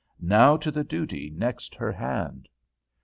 [0.19, 2.49] Now to the duty next her hand!